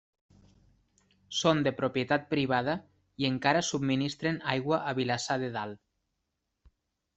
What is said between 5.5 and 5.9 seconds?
Dalt.